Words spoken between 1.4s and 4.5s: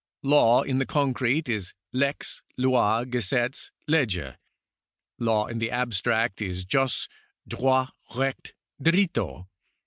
is lex, Ini, gesetz, legge.